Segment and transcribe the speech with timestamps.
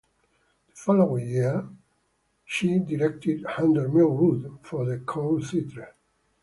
[0.65, 1.69] The following year
[2.43, 5.93] she directed "Under Milk Wood" for the Court Theatre.